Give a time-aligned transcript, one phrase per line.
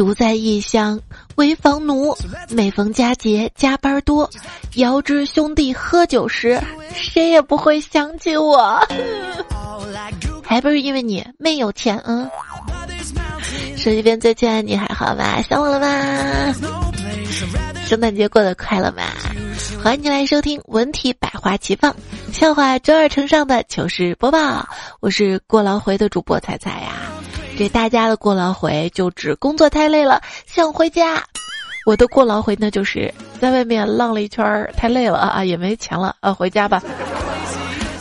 [0.00, 0.98] 独在异乡
[1.34, 2.16] 为房奴，
[2.48, 4.30] 每逢佳节加班多。
[4.76, 6.58] 遥知兄弟喝酒时，
[6.94, 8.82] 谁也不会想起我。
[10.42, 12.26] 还不是因为你没有钱，嗯。
[13.76, 15.42] 手机边最亲爱的你还好吗？
[15.42, 16.54] 想我了吗？
[17.84, 19.02] 圣诞节过得快乐吗？
[19.84, 21.94] 欢迎你来收听文体百花齐放，
[22.32, 24.66] 笑话周二呈上的糗事播报。
[25.00, 26.92] 我是过劳回的主播彩彩呀。
[27.60, 31.22] 这大家的过劳回就指工作太累了想回家，
[31.84, 36.82] 我的过劳回呢就是在外面浪了一圈儿太累了啊也没钱了啊回家吧。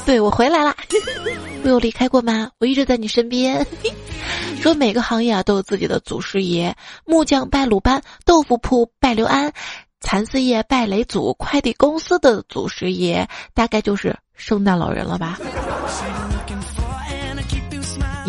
[0.06, 0.74] 对我回来了，
[1.66, 2.50] 我有离开过吗？
[2.60, 3.68] 我一直在你身边。
[4.64, 9.52] 说每个行业啊都有自己的祖师爷，木匠拜鲁班，豆腐铺拜刘安，
[10.00, 15.38] 蚕丝业拜雷祖，快递公司的祖师爷大概就是圣诞老人了吧？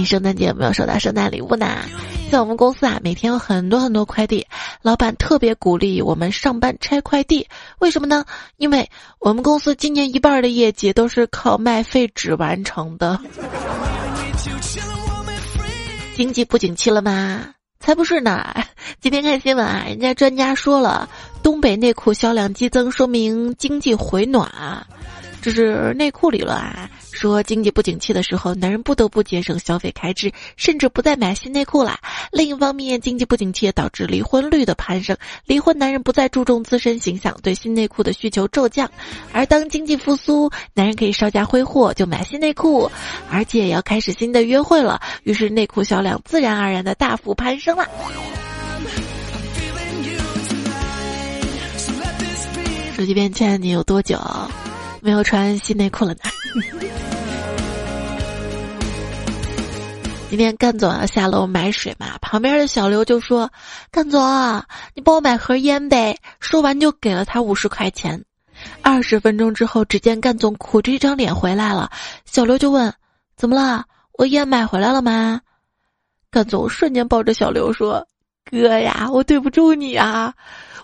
[0.00, 1.76] 你圣诞节有没有收到圣诞礼物呢？
[2.30, 4.46] 在我们公司啊，每天有很多很多快递，
[4.80, 7.46] 老板特别鼓励我们上班拆快递，
[7.80, 8.24] 为什么呢？
[8.56, 13.20] 因为我们公司今年一半的业绩都是靠卖废纸完成的。
[16.16, 17.50] 经济不景气了吗？
[17.78, 18.54] 才不是呢！
[19.02, 21.10] 今天看新闻啊，人家专家说了，
[21.42, 24.50] 东北内裤销量激增，说明经济回暖。
[25.42, 31.98] 这是内裤理论啊，说经济不景气的时候，男人不得不节省消费开支，甚至不再买新内裤了。
[32.30, 38.90] 另一方面，经济不景气也导致离婚率的攀升，离婚男人不再注重自身形象，对新内裤的需求骤降。
[39.32, 42.90] 而当经济复苏，男人可以稍加挥霍就买新内裤，
[43.30, 47.86] 而且也要开始新的约会了，于是内裤销量自然而然的大幅攀升了。
[52.94, 54.18] 手机边，亲爱的你有多久？
[55.02, 56.20] 没有穿新内裤了呢。
[60.30, 63.50] 今天干总要下楼买水嘛，旁边的小刘就说
[63.90, 64.22] ：“干总，
[64.94, 68.24] 你帮我买盒烟呗。”说完就给了他五十块钱。
[68.80, 71.90] 二十分钟之后，只见干总苦着一张脸回来了。
[72.26, 72.94] 小刘就问
[73.36, 73.84] ：“怎么了？
[74.12, 75.40] 我烟买回来了吗？”
[76.30, 78.06] 干总瞬间抱着小刘说
[78.48, 80.32] ：“哥呀，我对不住你啊！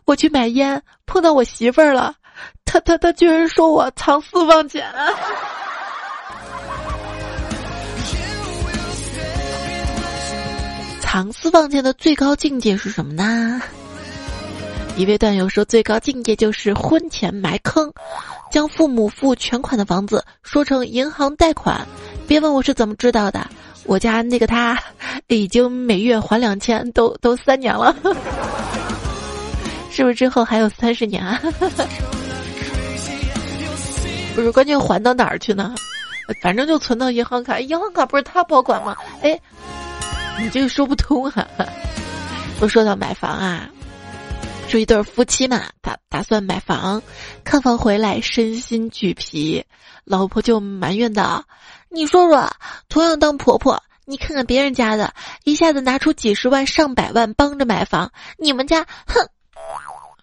[0.06, 2.16] 我去买烟碰到我媳妇儿了。”
[2.64, 4.84] 他他他居然说我藏私房钱！
[11.00, 13.60] 藏私房钱的最高境界是什么呢？
[14.96, 17.92] 一位段友说，最高境界就是婚前埋坑，
[18.50, 21.86] 将父母付全款的房子说成银行贷款。
[22.26, 23.46] 别问我是怎么知道的，
[23.84, 24.78] 我家那个他
[25.28, 27.94] 已经每月还两千，都都三年了，
[29.92, 31.40] 是不是之后还有三十年啊？
[34.36, 35.74] 不是，关键还到哪儿去呢？
[36.42, 38.94] 反正就存到银行卡，银行卡不是他保管吗？
[39.22, 39.40] 哎，
[40.38, 41.48] 你这个说不通啊！
[42.60, 43.70] 都说到买房啊，
[44.68, 47.02] 说一对夫妻嘛，打打算买房，
[47.44, 49.64] 看房回来身心俱疲，
[50.04, 51.42] 老婆就埋怨道
[51.88, 52.50] ：“你说说，
[52.90, 55.14] 同样当婆婆，你看看别人家的，
[55.44, 59.26] 一下子拿出几十万上百万帮着买房，你们家，哼！”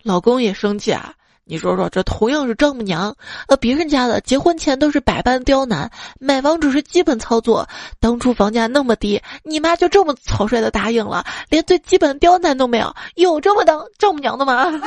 [0.04, 1.16] 老公也生气啊。
[1.46, 3.14] 你说说，这同样是丈母娘，
[3.48, 7.68] 呃，别人家的结婚前都是百般刁难，买房只是基本操作。
[8.00, 14.68] 当初房价那么低，你妈就这么草率的答应了，连最基本的刁难都没有，有这么当丈母娘的吗？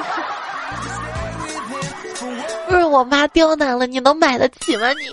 [2.68, 5.08] 不是我妈刁难了，你能买得起吗你？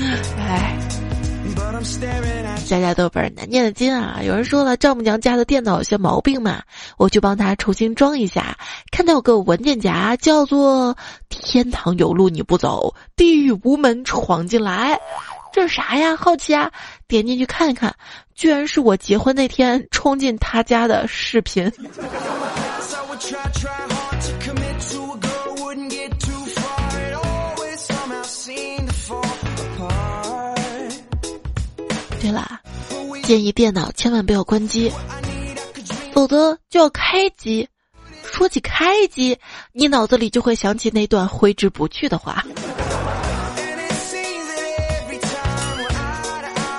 [0.40, 0.83] 哎。
[2.66, 4.20] 家家都本难念的经啊！
[4.22, 6.62] 有人说了，丈母娘家的电脑有些毛病嘛，
[6.96, 8.56] 我去帮她重新装一下。
[8.90, 10.96] 看到有个文件夹，叫做
[11.28, 14.98] “天堂有路你不走，地狱无门闯进来”，
[15.52, 16.16] 这是啥呀？
[16.16, 16.70] 好奇啊！
[17.06, 17.94] 点进去看看，
[18.34, 21.70] 居然是我结婚那天冲进他家的视频。
[33.24, 34.92] 建议电脑千万不要关机，
[36.12, 37.66] 否则就要开机。
[38.22, 39.38] 说起开机，
[39.72, 42.44] 你脑子里就会想起那段挥之不去的话。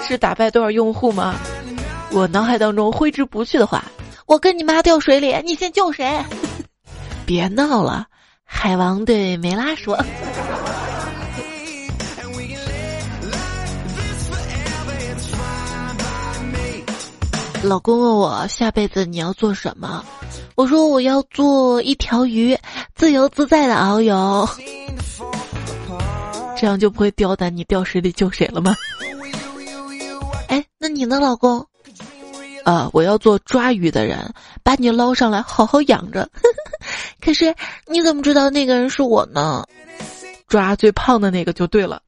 [0.08, 1.34] 是打败多少用户吗？
[2.12, 3.84] 我脑海当中挥之不去的话，
[4.28, 6.24] 我跟你妈掉水里，你先救谁？
[7.26, 8.06] 别闹了，
[8.44, 9.98] 海王对梅拉说。
[17.66, 20.06] 老公问我下辈子你要做什么，
[20.54, 22.56] 我说我要做一条鱼，
[22.94, 24.48] 自由自在的遨游，
[26.56, 28.76] 这样就不会刁难你掉水里救谁了吗？
[30.48, 31.66] 哎，那你呢，老公？
[32.66, 34.32] 呃，我要做抓鱼的人，
[34.64, 36.30] 把你捞上来好好养着。
[37.20, 37.54] 可是
[37.88, 39.66] 你怎么知道那个人是我呢？
[40.48, 42.00] 抓最胖的那个就对了。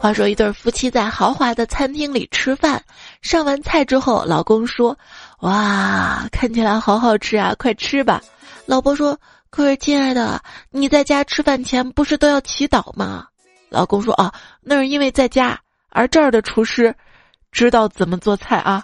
[0.00, 2.82] 话说，一对夫妻在豪华的餐厅里吃饭，
[3.20, 4.98] 上完菜之后，老公说
[5.40, 8.22] ：“哇，看起来好好吃啊，快吃吧。”
[8.64, 9.18] 老婆说
[9.50, 13.26] ：“可是，亲爱的，你在家吃饭前不是都要祈祷吗？”
[13.68, 14.32] 老公说：“啊，
[14.62, 15.60] 那是因为在家，
[15.90, 16.94] 而这儿的厨师
[17.52, 18.82] 知道怎么做菜啊。”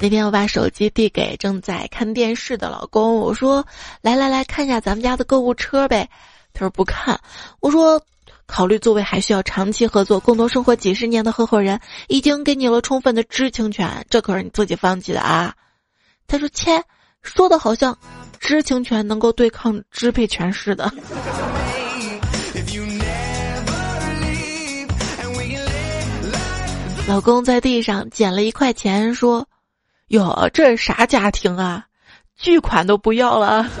[0.00, 3.66] 那天我把手机递给正在看电视的老公，我说
[4.00, 6.08] ：“来来来看一下咱们家的购物车呗。”
[6.54, 7.18] 他说：“不看。”
[7.58, 8.00] 我说
[8.46, 15.52] ：“考虑座位还需要长期合作、共同生活几十年的合伙人，已经给你了充分的知情权，这可是你自己放弃的啊。”
[16.28, 16.80] 他说：“切，
[17.22, 17.98] 说的好像
[18.38, 20.92] 知情权能够对抗支配权似的。”
[27.08, 29.44] 老公在地上捡了一块钱，说。
[30.08, 31.86] 哟，这是啥家庭啊？
[32.36, 33.66] 巨款都不要了。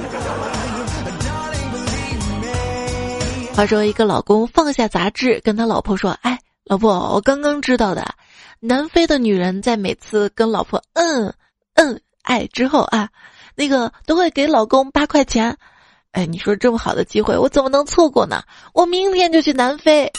[3.54, 8.14] 话说，一个老公放下杂志，跟他老婆说：“哎，老婆，我刚刚知道的，
[8.60, 11.32] 南非的女人在每次跟老婆嗯
[11.74, 13.08] 嗯爱之后啊，
[13.54, 15.56] 那个都会给老公八块钱。
[16.12, 18.42] 哎，你说这么好的机会，我怎么能错过呢？
[18.74, 20.12] 我明天就去南非。”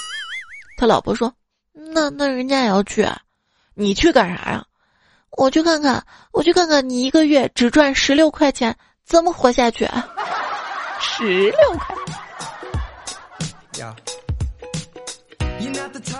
[0.77, 1.33] 他老婆说
[1.93, 3.07] ：“那那人家也要去，
[3.73, 4.65] 你去干啥呀？”
[5.37, 9.85] 我去看看，我去看看你一个月只赚十六块钱，怎么活下去？
[9.85, 10.07] 啊？
[10.99, 11.95] 十六块。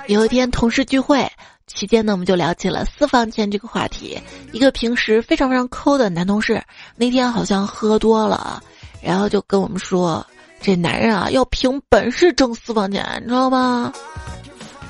[0.07, 1.29] 有一天同事聚会
[1.67, 4.19] 期间呢，我们就聊起了私房钱这个话题。
[4.53, 6.61] 一个平时非常非常抠的男同事，
[6.95, 8.63] 那天好像喝多了，
[9.01, 10.25] 然后就跟我们说
[10.61, 13.93] ：“这男人啊，要凭本事挣私房钱，你知道吗？”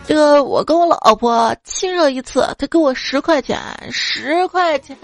[0.10, 3.60] 这个我跟我老婆亲热一次，他给我十块钱，
[3.92, 4.98] 十块钱，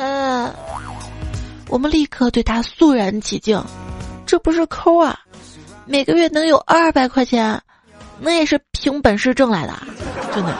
[1.69, 3.63] 我们立刻对他肃然起敬，
[4.25, 5.15] 这不是抠啊，
[5.85, 7.61] 每个月能有二百块钱，
[8.19, 9.73] 那也是凭本事挣来的，
[10.33, 10.57] 真的。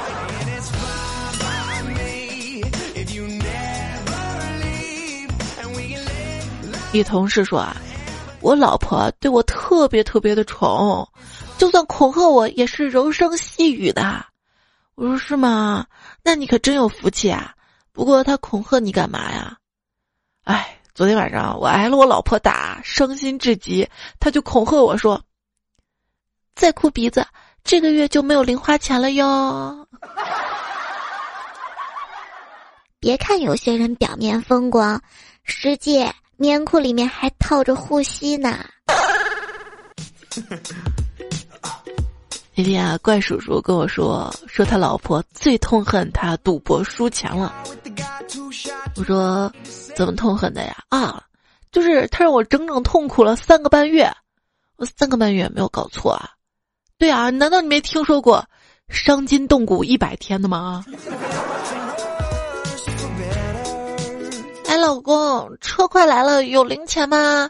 [6.94, 7.76] 一同事说啊，
[8.42, 11.10] 我老婆对我特别特别的宠，
[11.58, 14.24] 就算恐吓我也是柔声细语的。
[14.96, 15.86] 我说是吗？
[16.24, 17.54] 那你可真有福气啊！
[17.92, 19.58] 不过他恐吓你干嘛呀？
[20.46, 23.90] 哎，昨天晚上我挨了我老婆打，伤心至极，
[24.20, 25.22] 他就恐吓我说
[26.56, 27.28] ：“再哭鼻子，
[27.64, 29.88] 这个月就没有零花钱了哟。
[33.00, 35.02] ”别看有些人表面风光，
[35.44, 38.66] 实际棉裤里面还套着护膝呢。
[42.58, 47.54] 那天啊，怪叔叔跟我说，说他老婆最痛恨他赌博输钱了。
[48.96, 49.52] 我说，
[49.94, 50.74] 怎么痛恨的呀？
[50.88, 51.22] 啊，
[51.70, 54.10] 就是他让我整整痛苦了三个半月。
[54.78, 56.30] 我三个半月没有搞错啊？
[56.98, 58.46] 对啊，难道你没听说过
[58.88, 60.86] 伤筋动骨一百天的吗？
[64.68, 67.50] 哎，老公，车快来了，有零钱吗？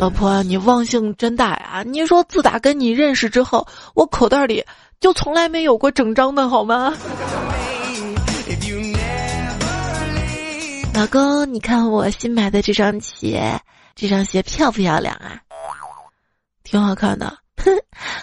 [0.00, 1.82] 老婆，你忘性真大呀！
[1.84, 4.64] 你说自打跟你认识之后，我口袋里
[5.00, 6.94] 就从来没有过整张的，好吗？
[10.94, 13.60] 老公，你看我新买的这双鞋，
[13.96, 15.40] 这双鞋漂不漂亮啊？
[16.62, 17.36] 挺好看的。
[17.56, 17.76] 哼，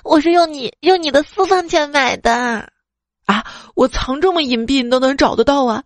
[0.05, 2.32] 我是用你用你的私房钱买的
[3.25, 3.46] 啊！
[3.75, 5.84] 我藏这么隐蔽，你都能找得到啊！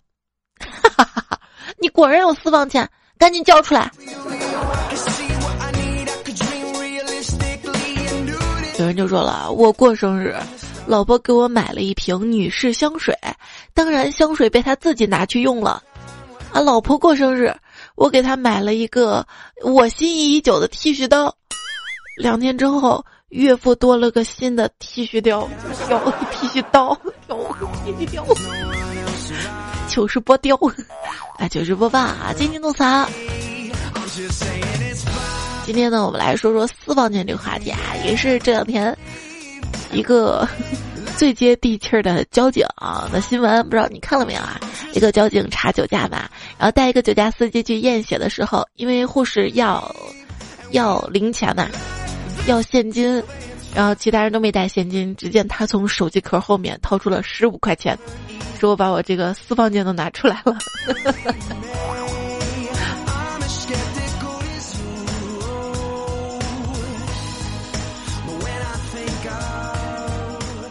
[0.60, 1.40] 哈哈哈哈！
[1.80, 3.92] 你果然有私房钱，赶紧交出来！
[8.80, 10.34] 有人就说了，我过生日，
[10.88, 13.14] 老婆给我买了一瓶女士香水，
[13.74, 15.84] 当然香水被她自己拿去用了。
[16.54, 17.54] 啊，老婆过生日，
[17.96, 19.26] 我给她买了一个
[19.64, 21.36] 我心仪已久的剃须刀，
[22.16, 25.46] 两天之后，岳父多了个新的剃须刀，
[25.86, 26.98] 挑剃须刀，
[27.86, 28.26] 剃须刀，
[29.90, 30.58] 糗事播雕，
[31.38, 32.86] 哎，糗事播报啊，今天吐槽。
[35.70, 38.98] 今天呢，我们来说说私房钱这个话题啊，也是这两天
[39.92, 40.50] 一个
[41.16, 42.66] 最接地气儿的交警
[43.12, 44.60] 的新闻，不知道你看了没有啊？
[44.94, 49.96] 一个交警查酒驾嘛，然后带一个酒驾司机去验血的时候，因为护士要
[50.72, 51.68] 要零钱嘛，
[52.48, 53.22] 要现金，
[53.76, 57.96] 然后其他人都没带现金，只见他从手机壳后面掏出了十五块钱，
[58.60, 60.58] 说我把我这个私房钱都拿出来了。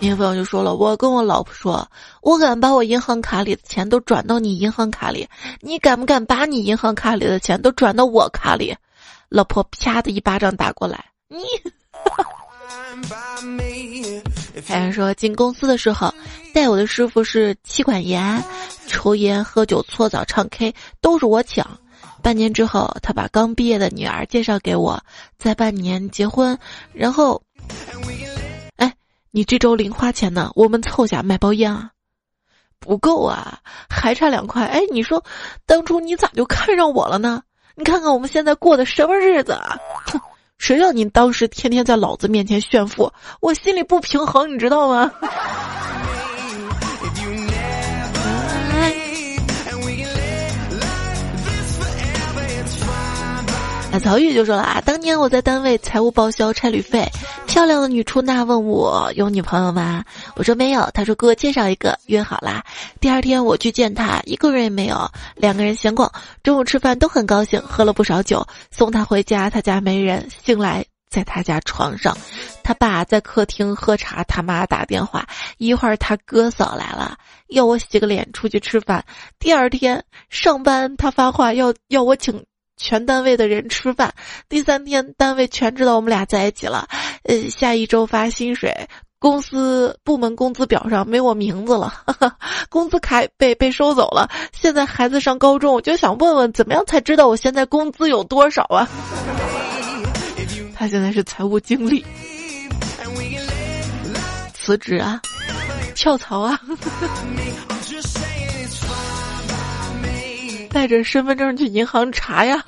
[0.01, 1.89] 一个朋友就说了，我跟我老婆说，
[2.23, 5.29] 我敢把我银行卡里的钱都转到你银行卡里，
[5.61, 8.77] 你敢不敢把你银行卡里的钱都转到我卡里？
[9.29, 11.39] 老婆啪的一巴掌打过来，你。
[14.67, 16.15] 还有说进公司的时候，
[16.55, 18.43] 带我的师傅是妻管严，
[18.87, 21.65] 抽烟、喝酒、搓澡、唱 K 都是我请。
[22.23, 25.01] 半年之后，他把刚毕业的女儿介绍给我，
[25.39, 26.59] 在半年结婚，
[26.93, 27.41] 然后，
[28.07, 28.08] 哎，
[29.39, 30.51] 你这周零花钱呢？
[30.57, 31.93] 我们凑下买包烟啊，
[32.81, 34.67] 不够啊，还差两块。
[34.67, 35.25] 哎，你说，
[35.65, 37.45] 当初你咋就看上我了呢？
[37.77, 39.79] 你看看我们现在过的什么日子啊！
[40.07, 40.21] 哼。
[40.59, 45.13] 谁让你当时天天在老子面前炫富，我心里不平衡，你知道吗？
[53.99, 57.07] 曹玉就说了啊，当年我在单位财务报销差旅费，
[57.47, 60.05] 漂亮的女出纳问我有女朋友吗？
[60.37, 62.65] 我说没有，他说给我介绍一个，约好啦。
[63.01, 66.11] 第二天我去见他，一个人也没有，两个人闲逛，
[66.43, 72.17] 中午吃饭都很高兴，喝了不少酒，送他回家，他家没人，醒来在他家床上，
[72.63, 75.27] 他爸在客厅喝茶，他妈打电话，
[75.59, 77.17] 一会儿他哥嫂来了，
[77.49, 79.05] 要我洗个脸出去吃饭。
[79.39, 82.45] 第二天上班，他发话要要我请。
[82.79, 84.15] 全单位的人吃饭，
[84.49, 86.89] 第三天单位全知道我们俩在一起了。
[87.25, 88.73] 呃，下一周发薪水，
[89.19, 91.93] 公司部门工资表上没我名字了，
[92.71, 94.31] 工资卡被被收走了。
[94.53, 98.89] 现在孩子上高中，我就想问问，怎么样才知道我现在工资有多少啊？
[100.75, 102.07] 他现在是财务经理，
[104.55, 105.21] 辞职啊，
[105.97, 106.61] 跳槽啊。
[110.79, 112.65] 带着身份证去银行查呀，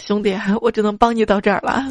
[0.00, 1.84] 兄弟，我只能帮你到这儿了。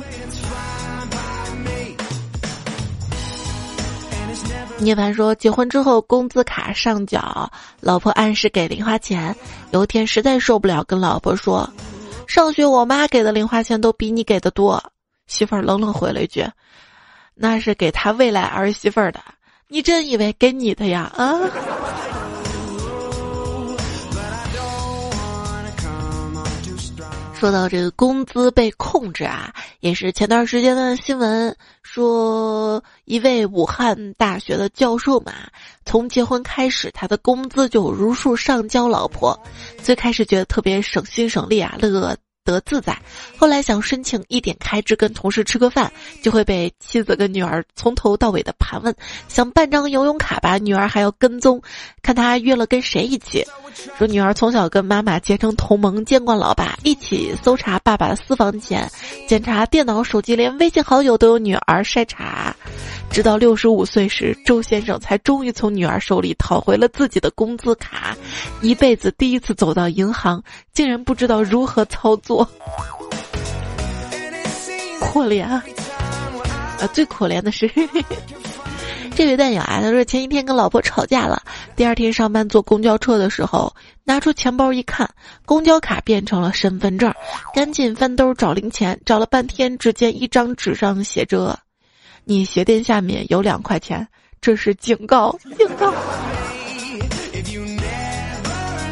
[4.80, 7.48] 涅凡说，结婚之后工资卡上缴，
[7.82, 9.36] 老婆按时给零花钱。
[9.70, 11.72] 有一天实在受不了，跟老婆说
[12.26, 14.84] ：“上学我妈给的零花钱都比你给的多。”
[15.30, 16.44] 媳妇儿冷冷回了一句
[17.38, 19.20] ：“那是给他未来儿媳妇儿的，
[19.68, 21.40] 你真以为给你的呀？”啊。
[27.42, 35.34] 说到这个工资被控制啊，也是前段时间的新闻，说一位武汉大学的教授嘛，
[35.84, 39.36] 从结婚开始，他的工资就如数上交老婆，
[39.82, 42.16] 最开始觉得特别省心省力啊，乐。
[42.44, 42.98] 得自在，
[43.38, 48.94] 后来想申请一点开支跟同事吃个饭，就会被妻子跟女儿从头到尾的盘问。
[49.28, 51.62] 想办张游泳卡吧，女儿还要跟踪，
[52.02, 53.46] 看他约了跟谁一起。
[53.98, 58.90] 说女儿从小跟妈妈结成同盟，见惯老爸，一起搜查爸爸的私房钱，
[59.28, 62.56] 检查电脑、手机，连微信好友都有女儿筛查。
[63.12, 68.16] 直到六十五岁时，周先生才终于从女儿手里讨回了自己的工资卡。
[68.62, 70.42] 一辈子第一次走到银行，
[70.74, 72.31] 竟然不知道如何操作，
[75.14, 75.64] 可怜啊！
[76.80, 77.70] 啊，最可怜的是
[79.14, 81.44] 这位蛋友啊，他说前一天跟老婆吵架了，
[81.76, 85.10] 第二天上班坐公交车的时候，拿出钱包一看，
[85.46, 87.14] 公交卡变成了身份证，
[87.54, 91.60] 赶紧翻兜找零钱，找了半天，只见一张纸上写着。
[92.24, 94.08] 你鞋垫下面有两块钱，
[94.40, 95.94] 这是警告，警告。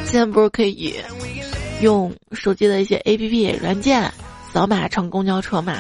[0.06, 0.96] 现在不是可以
[1.82, 4.12] 用手机的一些 A P P 软件
[4.52, 5.78] 扫码乘公交车嘛？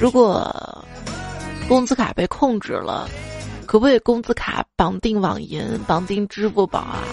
[0.00, 0.84] 如果
[1.68, 3.08] 工资卡被控制了，
[3.66, 7.04] 可不可以工资卡绑定网银、绑定支付宝啊、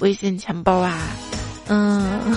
[0.00, 0.98] 微信钱包啊？
[1.68, 2.36] 嗯。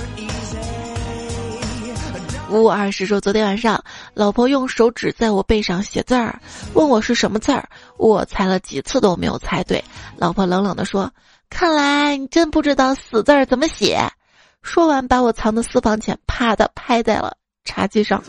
[2.52, 3.84] 五五二十说，昨天晚上
[4.14, 6.40] 老婆用手指在我背上写字儿，
[6.74, 9.84] 问我是什么字儿，我猜了几次都没有猜对。
[10.16, 11.12] 老婆冷冷的说
[11.58, 13.98] ：“看来你真不知道死字儿怎么写。”
[14.62, 18.22] 说完，把我藏的私房钱啪的拍在了茶几上。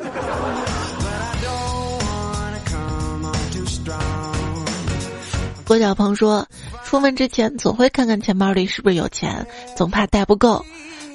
[5.64, 6.46] 郭小鹏说
[6.86, 9.44] ：“出门之前总会看看钱包里是不是有钱，
[9.76, 10.64] 总怕带不够。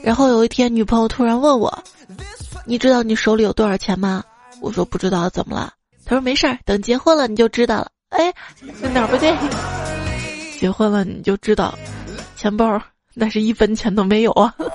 [0.03, 1.81] 然后有一天，女朋友突然问我。”
[2.67, 4.21] 你知道你手里有多少钱吗？
[4.59, 5.71] 我说不知道，怎么了？
[6.03, 7.87] 他说没事儿，等结婚了你就知道了。
[8.09, 8.33] 哎，
[8.93, 9.33] 哪不对？
[10.59, 11.73] 结婚了你就知道，
[12.41, 12.81] 钱包
[13.13, 14.51] 那是一分钱都没有啊。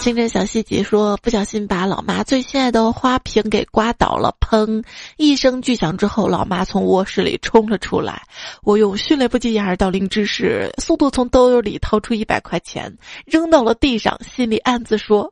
[0.00, 4.82] 清晨小细节说，不小心把老妈最心爱的花瓶给刮倒了，砰！
[5.18, 8.22] 一声巨响之后，老妈从卧室里冲了出来。
[8.62, 12.90] 我用迅雷不及掩耳盗铃之势，速度从兜里掏出一百块钱，
[13.26, 15.30] 扔到了地上，心里暗自说。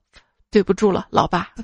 [0.51, 1.49] 对不住了，老爸。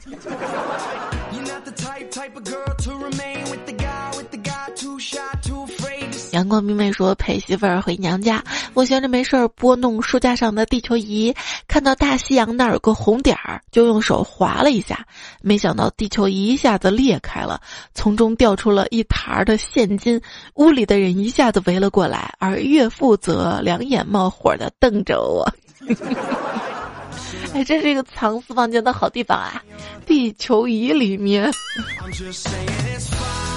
[6.40, 8.42] 阳光明媚说陪媳妇儿回娘家，
[8.73, 11.35] 我闲着没事儿拨弄书架上的地球仪，
[11.68, 15.06] 看到大西洋那儿有个红点儿，就用手划了一下，
[15.42, 17.61] 没想到地球仪一下子裂开了，
[17.94, 20.18] 从中掉出了一沓的现金，
[20.54, 25.47] 屋里的人一下子围了过来，而岳父则两眼冒火的瞪着我。
[27.52, 29.62] 哎，这是一个藏私房钱的好地方啊！
[30.06, 31.52] 地球仪里面。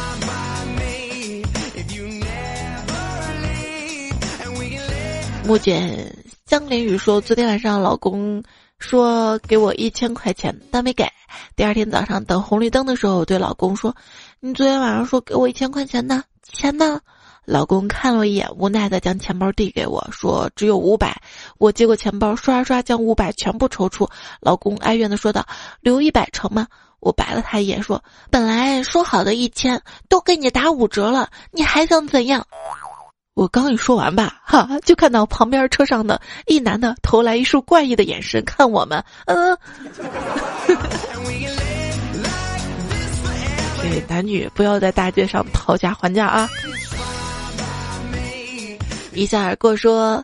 [5.46, 8.42] 木简江林雨说：“昨天晚上老公
[8.80, 11.06] 说给我一千块钱，但没给。
[11.54, 13.94] 第二天早上等红绿灯的时候，我对老公说
[14.40, 16.24] ：‘你昨天晚上说给我一千块钱呢？
[16.44, 17.02] 钱呢？’
[17.44, 21.22] 老公看了一眼，无奈的将钱包递给我说：‘只有五百。’
[21.60, 24.08] 我接过钱包，刷刷将五百全部抽出。
[24.40, 25.46] 老公哀怨的说道
[25.82, 26.66] ：‘留一百成吗？’
[27.02, 32.48] 我白了他一眼说：‘本来说好的一千都给你打五折了，你还想怎样？’”
[33.34, 39.58] 我刚一说完吧， 哈，就看到旁边车上的一男的投来一束怪异的眼神看我们，嗯，
[43.82, 46.48] 这男女不要在大街上讨价还价啊！
[49.13, 50.24] 一笑而过说，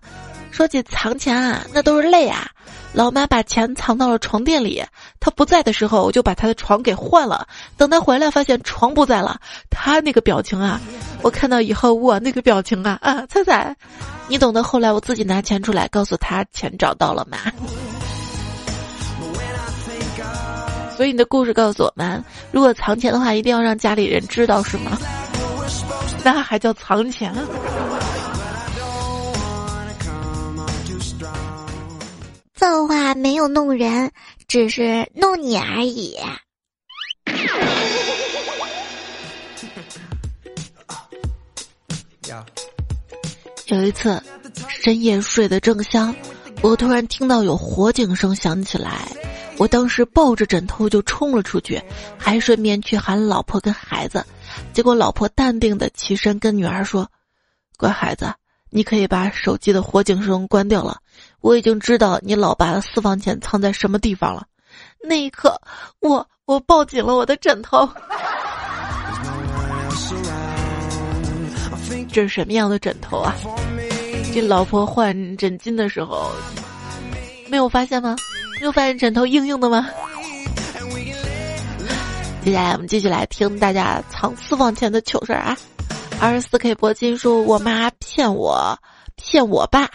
[0.51, 2.49] 说起藏钱啊，那都是泪啊。
[2.91, 4.83] 老妈把钱藏到了床垫里，
[5.19, 7.47] 她不在的时候，我就把她的床给换了。
[7.77, 9.39] 等她回来，发现床不在了，
[9.69, 10.81] 她那个表情啊，
[11.21, 13.25] 我看到以后我那个表情啊啊！
[13.27, 13.75] 猜猜，
[14.27, 14.63] 你懂得。
[14.63, 17.37] 后来我自己拿钱出来，告诉她钱找到了吗？
[20.97, 24.97] 所以你的故事告诉我们，如果藏钱的话，一定要让家里人知道，是吗？
[26.25, 27.31] 那还叫藏钱？
[32.59, 34.11] 造化没有弄人，
[34.45, 36.17] 只是弄你而已。
[43.67, 44.21] 有一次，
[44.67, 46.13] 深夜睡得正香，
[46.61, 49.07] 我突然听到有火警声响起来，
[49.57, 51.81] 我当时抱着枕头就冲了出去，
[52.17, 54.25] 还顺便去喊老婆跟孩子。
[54.73, 57.09] 结果老婆淡定的起身跟女儿说
[57.79, 58.33] ：“乖孩子。”
[58.69, 60.97] 你可以把手机的火警声关掉了。
[61.41, 64.45] 我已经知道你老爸的私房钱藏在什么地方了。
[65.03, 65.59] 那一刻，
[65.99, 67.89] 我我抱紧了我的枕头。
[72.11, 73.35] 这是什么样的枕头啊？
[74.33, 76.31] 这老婆换枕巾的时候，
[77.49, 78.15] 没有发现吗？
[78.59, 79.87] 没有发现枕头硬硬的吗？
[82.43, 85.57] 接下来我们继续来听大家藏私房钱的糗事儿啊。
[86.21, 88.77] 二十四 K 铂金说：“我妈骗我，
[89.15, 89.89] 骗我爸。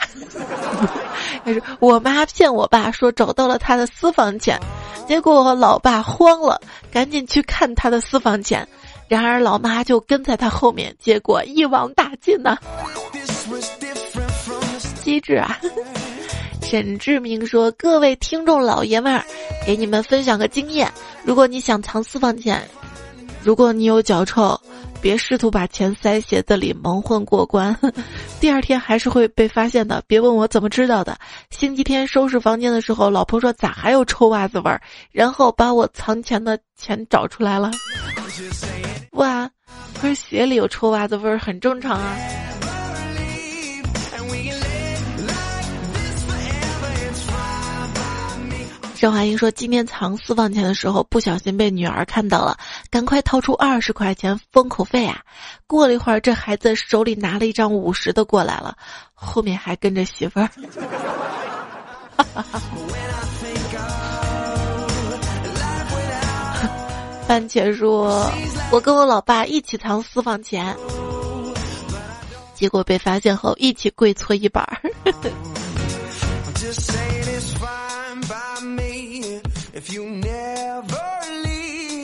[1.44, 4.58] 他 说我妈骗我爸说找到了他的私房钱，
[5.06, 6.58] 结果老爸慌了，
[6.90, 8.66] 赶紧去看他的私房钱，
[9.06, 12.56] 然而老妈就跟在他后面，结果一网打尽呐。
[15.02, 15.60] 机智啊！”
[16.62, 19.22] 沈志明说：“各位听众老爷们儿，
[19.66, 20.90] 给你们分享个经验，
[21.22, 22.66] 如果你想藏私房钱，
[23.44, 24.58] 如果你有脚臭。”
[25.04, 27.78] 别试图把钱塞鞋子里蒙混过关，
[28.40, 30.02] 第二天还是会被发现的。
[30.06, 31.14] 别问我怎么知道的。
[31.50, 34.80] 星期天收拾房间的时候，老婆说咋还有臭袜子味儿，
[35.12, 37.70] 然后把我藏钱的钱找出来了。
[39.10, 39.46] 哇，
[40.00, 42.16] 可是鞋里有臭袜子味儿很正常啊。
[48.96, 52.56] 郑华英说：“今天藏私房钱的时候，不小心被女儿看到了，
[52.90, 55.20] 赶快掏出二十块钱封口费啊！
[55.66, 58.76] 过了一会儿，这孩子手里拿了一张五十的过来了，
[59.12, 60.48] 后面还跟着媳妇儿。
[67.28, 68.30] ”番茄说
[68.70, 70.74] ：“我跟我老爸一起藏私房钱，
[72.54, 74.80] 结果被发现后一起跪搓衣板儿。”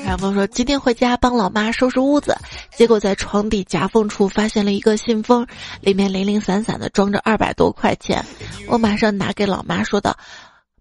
[0.04, 2.37] 海峰说：“今天回家帮老妈收拾屋子，
[2.74, 5.46] 结果在床底夹缝处发现了一个信封，
[5.80, 8.24] 里面零零散散的装着二百多块钱。
[8.66, 10.18] 我马上拿给老妈，说道：‘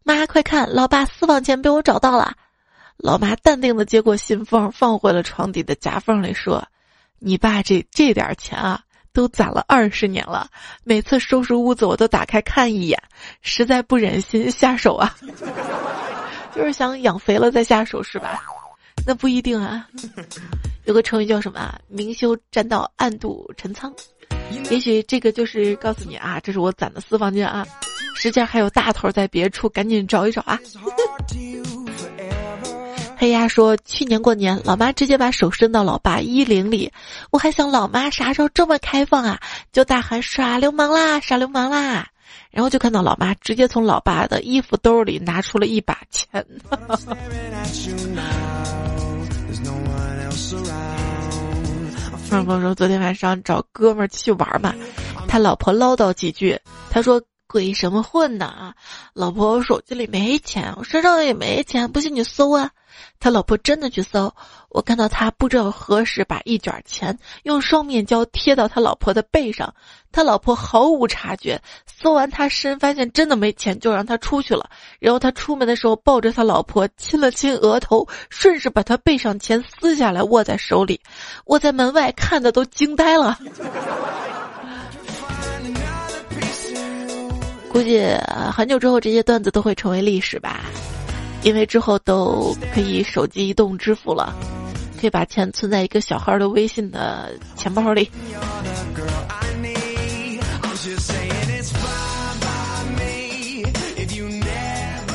[0.01, 2.33] 妈，快看，老爸私房钱被我找到了。’
[2.97, 6.67] 老妈淡定的接过信封，放回了床底的夹缝里，说
[7.19, 8.81] ：‘你爸这这点钱啊，
[9.13, 10.49] 都攒了二十年了，
[10.83, 12.99] 每次收拾屋子我都打开看一眼，
[13.43, 15.15] 实在不忍心下手啊。’”
[16.59, 18.43] 就是想养肥了再下手是吧？
[19.07, 19.87] 那不一定啊。
[20.83, 21.79] 有个成语叫什么啊？
[21.87, 23.93] 明修栈道，暗度陈仓。
[24.69, 27.65] 也许这个就是告诉你啊，这是我攒的私房钱啊，
[28.13, 30.59] 实际上还有大头在别处，赶紧找一找啊。
[33.15, 36.91] 黑鸭说：“去年过年，老妈直接把手伸到老爸衣领里，
[37.31, 39.39] 我还想老妈啥时候这么开放啊？
[39.71, 42.05] 就大喊耍流氓啦，耍流氓啦！
[42.51, 46.27] 然后就看到老妈直接从老爸的衣服兜里拿出了一把钱。
[52.31, 54.73] 二哥说：“昨天晚上找哥们儿去玩嘛，
[55.27, 58.75] 他老婆唠叨几句，他说。”鬼什么混呢啊！
[59.13, 62.69] 老婆，我手机里没钱，我身上也没钱，不信你搜啊！
[63.19, 64.31] 他老婆真的去搜，
[64.69, 69.73] 我看到他不知道何时把一卷钱用双面胶贴到他老婆的背上，
[70.11, 74.69] 他老婆毫无察觉，搜完他身发现真的没钱，就让他出去了。
[74.99, 81.01] 然后他出门的时候抱着他老婆亲了亲额头，顺势把他背上钱撕下来握在手里，
[81.45, 83.39] 我在门外看的都惊呆了。
[87.71, 88.03] 估计
[88.51, 90.65] 很久之后这些段子都会成为历史吧，
[91.43, 94.33] 因为之后都可以手机移动支付了，
[94.99, 98.09] 可以把钱存在一个小号的微信的钱包里。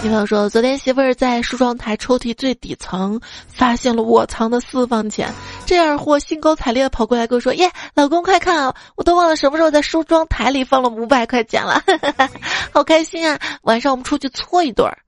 [0.05, 5.33] 女朋友说：“昨天媳妇儿在梳妆台抽屉最底层发现了我藏的私房钱，
[5.65, 11.83] 这二货兴高采烈跑过来跟我说：‘耶，老公快看啊，我都忘了什么时候在梳妆台里放了五百块钱了，
[12.71, 13.41] 好开心啊！
[13.63, 14.99] 晚上我们出去搓一顿儿。’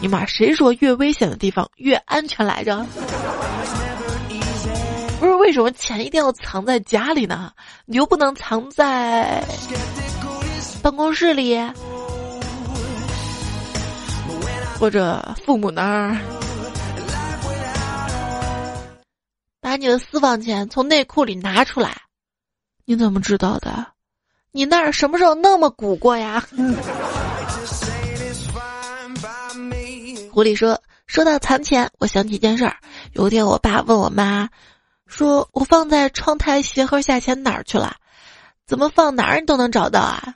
[0.00, 2.84] 你妈谁说越危险的地方越安全来着？
[5.18, 7.50] 不是为什么钱一定要藏在家里呢？
[7.86, 9.42] 你又不能藏在
[10.82, 11.58] 办公室里？”
[14.82, 16.18] 或者父母那儿，
[19.60, 21.96] 把你的私房钱从内裤里拿出来，
[22.84, 23.86] 你怎么知道的？
[24.50, 26.44] 你那儿什么时候那么鼓过呀？
[30.32, 32.76] 狐狸说：“说到藏钱，我想起一件事儿。
[33.12, 34.48] 有一天，我爸问我妈，
[35.06, 37.94] 说我放在窗台鞋盒下钱哪儿去了？
[38.66, 40.34] 怎么放哪儿你都能找到啊？”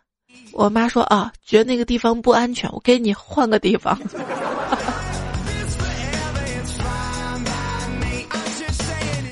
[0.57, 3.99] 我妈说啊，觉得那个地方不安全，我给你换个地方。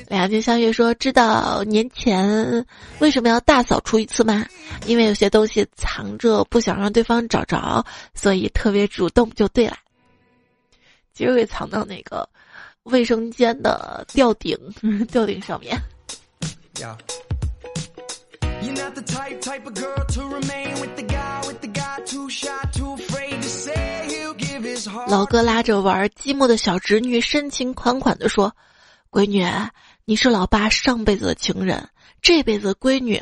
[0.07, 2.63] 两情相悦说，知道年前
[2.99, 4.45] 为什么要大扫除一次吗？
[4.85, 7.83] 因为有些东西藏着，不想让对方找着，
[8.13, 9.75] 所以特别主动就对了。
[11.13, 12.29] 今儿给藏到那个
[12.83, 14.55] 卫生间的吊顶，
[15.11, 15.75] 吊顶上面。
[18.61, 22.29] You're not the type, type of girl to remain with the guy, with the guy too
[22.29, 25.09] shy, too afraid to say you give his heart.
[25.09, 28.55] 老哥拉着玩积木的小侄女，深情款款地说
[29.11, 29.45] ：“闺女，
[30.05, 31.89] 你是老爸上辈子的情人，
[32.21, 33.21] 这辈子的闺女，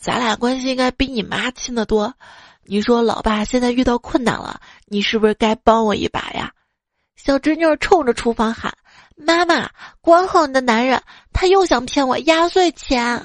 [0.00, 2.14] 咱俩关系应该比你妈亲的多。
[2.64, 6.52] 你说老爸现在遇到困难了，你是不是该帮我一把呀？”
[7.16, 8.72] 小侄女冲着厨房喊
[9.14, 9.68] ：“妈妈，
[10.00, 11.00] 管好你的男人，
[11.32, 13.22] 他又想骗我压岁钱。”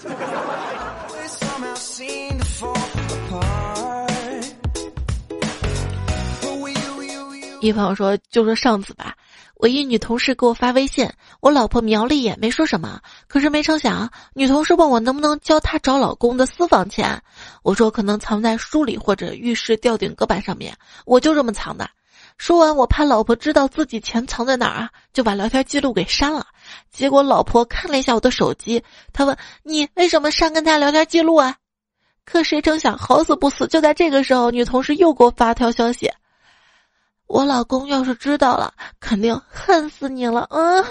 [7.60, 9.16] 一朋友说：“就说上次吧，
[9.56, 13.02] 我一女同事给我发微信，我老婆瞄了一眼，没说什么。
[13.28, 17.20] 可是没成想，女同事问我能不能教她找老公的私房钱，
[17.64, 21.90] 我说可能藏在书里或者浴室吊顶隔板上面，我就这么藏的。
[22.38, 26.46] 说完，我怕老婆知道自己钱藏在哪儿啊，就把聊天记录给删了。
[26.92, 31.56] 结果老婆看了一下我的手机，她问：你为什么删跟他聊天记录啊？
[32.24, 36.12] 可谁成想，好死不死，就在这个时候，女同事又给我发条消息。”
[37.28, 40.48] 我老公要是知道了，肯定恨死你了。
[40.50, 40.84] 嗯。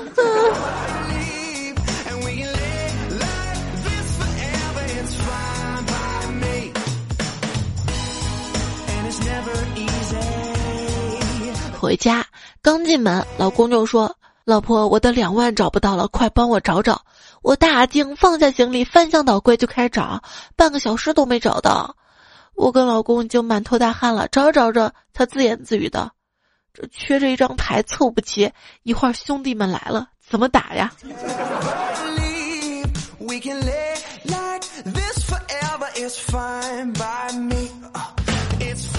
[11.81, 12.25] 回家
[12.61, 17.01] 刚进门，老公就说：“老婆，我的两万找不到了，快帮我找找。”
[17.43, 20.21] 我大惊，放下行李，翻箱倒柜就开始找，
[20.57, 21.95] 半个小时都没找到。
[22.57, 26.11] 我跟老公已经满头大汗了，找着找着，他自言自语的。
[26.77, 28.53] 这缺着一张牌，凑不齐。
[28.83, 30.93] 一会儿兄弟们来了，怎么打呀？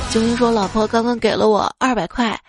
[0.10, 2.40] 九星说：“老婆刚刚给了我二百块，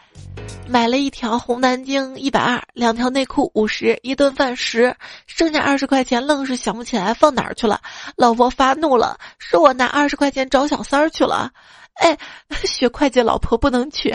[0.67, 7.81] 买了一条红南京一百二，两条内裤五十，一顿饭十，剩下二十块钱愣是想不起来放哪儿去了。
[8.17, 11.51] 老婆发怒了，说我拿二十块钱找小三儿去了。”
[11.99, 12.17] 哎，
[12.65, 14.11] 学会计老婆不能娶，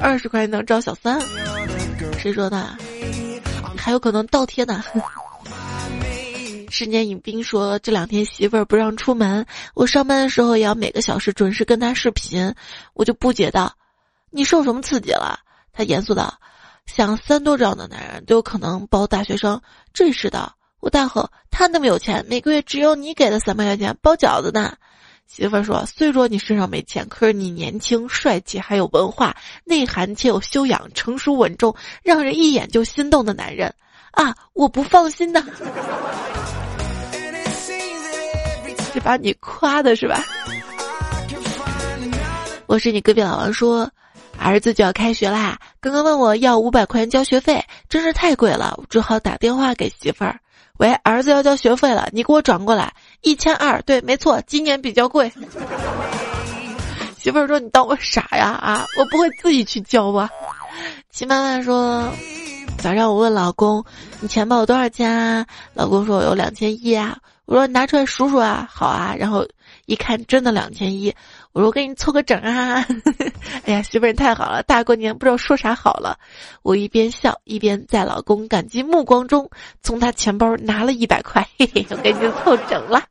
[0.00, 1.20] 二十块钱能招小三，
[2.18, 2.76] 谁说的？
[3.76, 4.82] 还有可能倒贴呢。
[6.70, 9.44] 十年饮冰说这两天媳妇儿不让出门，
[9.74, 12.54] 我上班的时候也要每个小时准时跟他视频，
[12.94, 13.74] 我就不解道：
[14.30, 15.40] 你受什么刺激了？
[15.72, 16.32] 他严肃道
[16.86, 19.60] ：“像三多这样的男人都有可能包大学生。”
[19.92, 24.74] 这是的，我大吼：“他那么有钱，每个月只有你给的三百块钱包饺子呢。”
[25.28, 29.32] 媳妇儿说：“虽说你身上没钱，可是你年轻、帅气，还有文化、
[29.64, 33.72] 内涵且有修养，成熟稳重，让人一眼就心动的男人
[34.10, 34.34] 啊！
[34.54, 35.40] 我不放心的。”
[38.92, 40.20] 是把你夸的是吧？
[42.66, 43.88] 我是你隔壁老王说，
[44.36, 50.40] 儿子就要开学啦，刚刚问我要五百块钱交学费，真是太贵了，我只好打电话给媳妇儿。
[50.78, 53.80] 喂，儿子要交学费了，你给我转过来一千二。
[53.82, 55.32] 对，没错，今年比较贵。
[57.18, 58.48] 媳妇儿说：“你当我傻呀？
[58.48, 60.28] 啊，我不会自己去交吧？”
[61.10, 62.12] 齐妈妈说
[62.82, 63.84] ：“早上我问老公，
[64.18, 65.46] 你钱包有多少钱啊？
[65.74, 67.16] 老公说我有两千一啊。
[67.44, 69.14] 我说拿出来数数啊，好啊。
[69.16, 69.46] 然后
[69.92, 71.14] 一看，真的两千一。
[71.52, 72.82] 我说我给你凑个整啊！
[73.66, 76.18] 哎呀，媳妇儿太好了，大过年不知道说啥好了。
[76.62, 79.50] 我一边笑一边在老公感激目光中
[79.82, 83.02] 从他钱包拿了一百块，嘿嘿，我给你凑整了。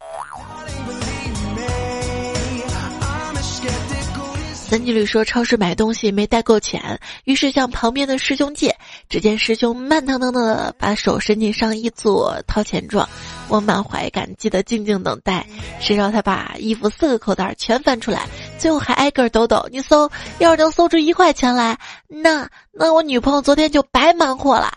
[4.72, 8.76] 三季律说超市买东西没带够钱，于是向旁边的师兄借。
[9.12, 13.08] 只见师兄慢腾腾的把手伸进上衣做掏钱状，
[13.50, 15.46] 我满怀感激的静静等待。
[15.82, 18.26] 谁知道他把衣服四个口袋全翻出来，
[18.58, 19.68] 最后还挨个抖抖。
[19.70, 24.72] 你搜，要是能搜出一块钱来，那那我女朋友昨天就白忙活了。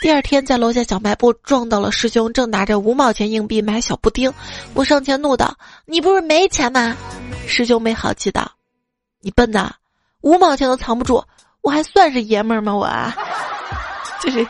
[0.00, 4.34] 第二天在楼下小卖部撞到了师兄，正拿着五毛钱硬币买小布丁。
[4.74, 6.96] 我上前怒道：“你不是没钱吗？”
[7.46, 8.50] 师兄没好气道。
[9.20, 9.72] 你笨呐，
[10.22, 11.22] 五毛钱都藏不住，
[11.60, 12.74] 我还算是爷们儿吗？
[12.74, 13.14] 我啊，
[14.22, 14.46] 就是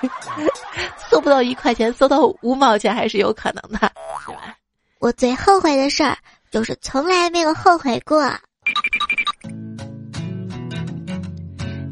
[1.10, 3.78] 搜不到一块钱，搜到五毛钱还是有可能的，
[4.24, 4.56] 是吧？
[4.98, 6.16] 我最后悔的事儿
[6.50, 8.22] 就是从来没有后悔过。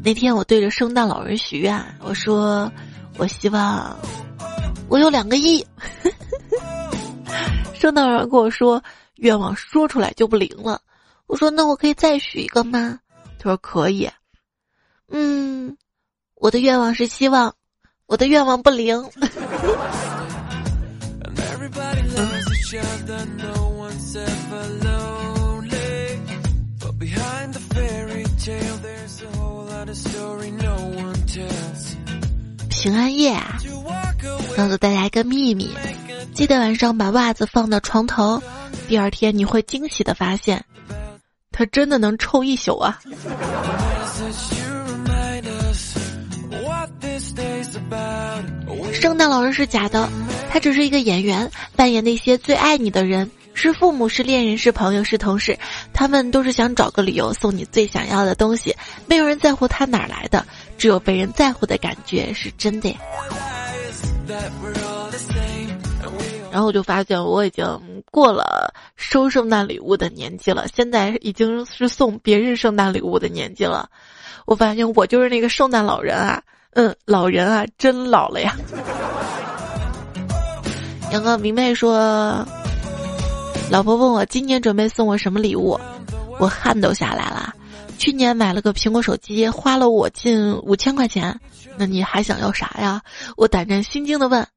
[0.03, 2.71] 那天我对着圣诞老人许愿，我说
[3.17, 3.95] 我希望
[4.87, 5.65] 我有两个亿。
[7.73, 8.81] 圣诞老人跟我说，
[9.15, 10.81] 愿望说出来就不灵了。
[11.27, 12.99] 我说：“那我可以再许一个吗？”
[13.39, 14.09] 他说：“可以。”
[15.09, 15.77] 嗯，
[16.35, 17.55] 我的愿望是希望
[18.11, 19.01] 我的愿望不灵。
[32.69, 33.57] 平安夜啊，
[34.57, 35.73] 告诉大家一个秘密：
[36.33, 38.43] 记得晚上把袜子放到床头，
[38.89, 40.65] 第二天你会惊喜的发现。
[41.53, 42.99] 它真的能臭一宿啊！
[49.01, 50.07] 圣诞老人是假的，
[50.51, 55.57] 他只是一个演员，扮演那些最爱你的人，是父母，是恋人，是朋友，是同事，
[55.91, 58.75] 他们都是想找个理由送你最想要的东西。
[59.07, 60.45] 没有人在乎他哪来的，
[60.77, 62.95] 只有被人在乎的感觉是真的。
[66.51, 67.65] 然后我就发现我已经
[68.11, 73.89] 过了收圣诞礼物的年纪了，现在已经是送别人圣诞礼物的年纪了。
[74.45, 78.55] 我发现我就是那个圣诞老人啊，嗯，老人啊，真老了呀。
[81.11, 82.45] 杨哥明媚说，
[83.69, 85.77] 老婆问我今年准备送我什么礼物，
[86.39, 87.53] 我汗都下来了。
[87.97, 91.37] 去年买了个苹果手机，花了我近五千块钱，
[91.77, 93.01] 那你还想要啥呀？
[93.35, 94.47] 我胆战心惊的问。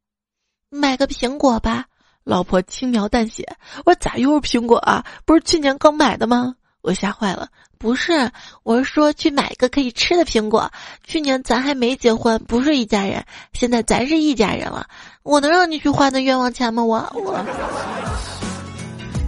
[0.71, 1.85] 买个苹果吧，
[2.23, 3.57] 老婆轻描淡写。
[3.85, 5.05] 我说咋又是苹果啊？
[5.25, 6.55] 不是去年刚买的吗？
[6.81, 7.49] 我吓坏了。
[7.85, 8.31] 不是，
[8.63, 10.73] 我是说去买一个可以吃的苹果。
[11.07, 13.23] 去年咱还没结婚，不是一家人。
[13.53, 14.87] 现在咱是一家人了，
[15.23, 16.83] 我能让你去花那冤枉钱吗？
[16.83, 17.45] 我我，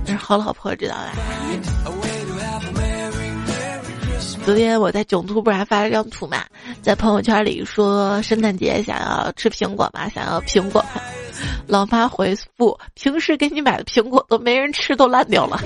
[0.07, 1.13] 是好老婆知道吧？
[4.43, 6.39] 昨天我在囧图不是还发了张图嘛，
[6.81, 10.83] 在朋友圈里说圣诞节想要吃苹果嘛，想要苹果。
[11.67, 15.61] 老妈回复：平时给你买的苹果都没人吃，都烂掉了。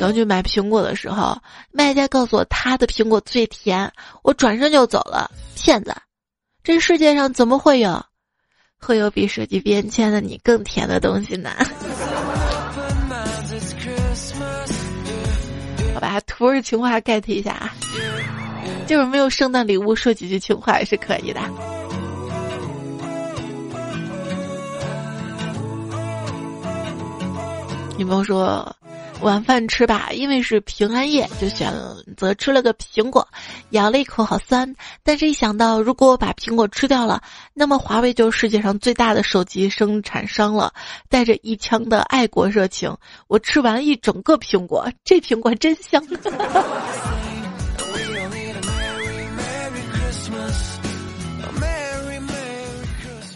[0.00, 1.36] 刚去买苹果的时候，
[1.72, 5.30] 卖家告诉我他的苹果最甜，我转身就走了。
[5.56, 5.94] 骗子！
[6.62, 8.02] 这世界上怎么会有？
[8.80, 11.50] 会有比手机边签的你更甜的东西呢？
[15.94, 17.74] 好吧，图儿情话 get 一下啊，
[18.86, 21.40] 就是没有圣诞礼物，说几句情话也是可以的。
[27.96, 28.76] 女朋友说，
[29.20, 31.72] 晚饭吃吧，因为是平安夜，就选
[32.16, 33.26] 择吃了个苹果，
[33.70, 34.72] 咬了一口好酸。
[35.02, 37.20] 但是一想到如果我把苹果吃掉了，
[37.52, 40.72] 那么华为就是世界上最大的手机生产商了。
[41.08, 46.02] 带着一腔的爱国热情，我吃完一整个苹果，这苹果真香。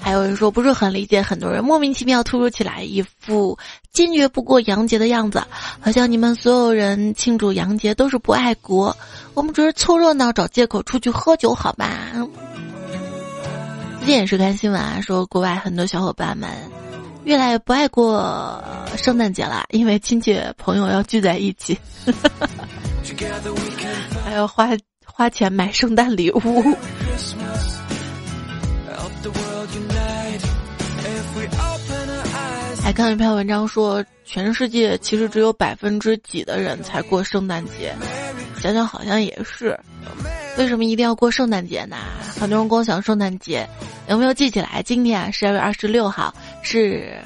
[0.02, 3.56] 还有人说不是很理解，很多人莫名其妙突如其来一副
[3.92, 5.40] 坚决不过杨节的样子，
[5.80, 8.94] 好像你们所有人庆祝杨节都是不爱国，
[9.34, 11.88] 我们只是凑热闹找借口出去喝酒，好吧？
[14.00, 16.50] 最近也是看新闻啊，说国外很多小伙伴们
[17.22, 18.60] 越来越不爱过
[18.96, 21.78] 圣诞节了，因为亲戚朋友要聚在一起，
[24.24, 24.68] 还要花
[25.06, 26.40] 花钱买圣诞礼物。
[32.82, 37.94] 还看了一篇文章说，全世界其实只有百分之几的人才过圣诞节。
[38.60, 39.78] 想想好像也是，
[40.58, 41.96] 为什么一定要过圣诞节呢？
[42.40, 43.68] 很多人光想圣诞节，
[44.08, 44.82] 有没有记起来？
[44.82, 47.16] 今天啊，十二月二十六号是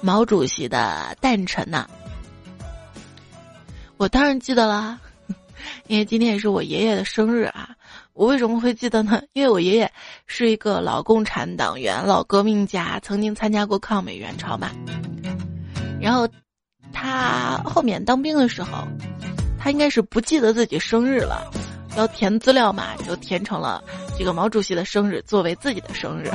[0.00, 1.88] 毛主席的诞辰呢。
[3.96, 4.98] 我当然记得啦，
[5.86, 7.70] 因为今天也是我爷爷的生日啊。
[8.14, 9.20] 我为什么会记得呢？
[9.32, 9.90] 因为我爷爷
[10.26, 14.70] 是一个老共产党员、老革命家，曾经参加过抗美援朝嘛。
[16.00, 16.28] 然后
[16.92, 18.86] 他后面当兵的时候，
[19.58, 21.50] 他应该是不记得自己生日了，
[21.96, 23.82] 要填资料嘛，就填成了
[24.16, 26.30] 这个毛主席的生日作为自己的生日。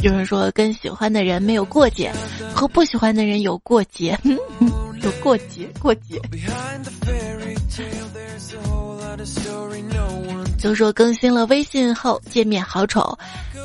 [0.00, 2.12] 有人说跟喜欢的人没有过节，
[2.54, 4.16] 和不喜欢的人有过节，
[5.02, 6.20] 有过节过节。
[10.56, 13.16] 就说更新了微信后界面好丑，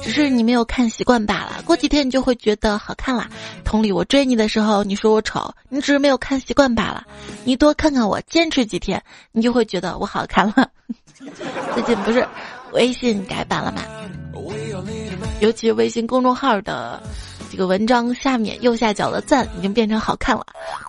[0.02, 1.62] 只是你没有看习惯罢了。
[1.66, 3.30] 过几天你就会觉得好看啦。
[3.64, 7.06] 同理，我追你的时候你说我丑，你只是没有看习惯罢了。
[7.44, 10.68] 你多看看我，坚持几天，你就会觉得我好看了。
[11.74, 12.28] 最近不是
[12.74, 13.84] 微信改版了吗？
[15.40, 17.02] 尤其微信公众号的
[17.52, 20.46] 这个文章下面右下角的赞已经变成好看了。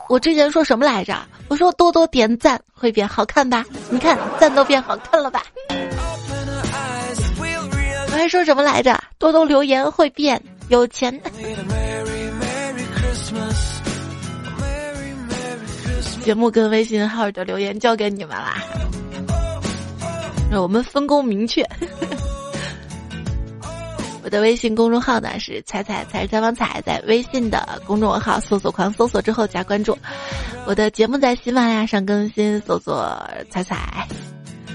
[0.09, 1.19] 我之前说什么来着？
[1.49, 3.65] 我说多多点赞会变好看吧？
[3.91, 5.43] 你看赞都变好看了吧？
[8.07, 8.99] 我还说什么来着？
[9.19, 11.21] 多多留言会变有钱。
[16.23, 18.63] 节目跟微信号的留言交给你们啦。
[20.53, 21.63] 我们分工明确。
[24.25, 29.97] 我的微信公众号呢是“彩彩彩采访彩”，在微信的公众号搜索框搜索之后加关注。
[30.65, 34.09] 我的节目在喜马拉雅上更新，搜索“彩彩”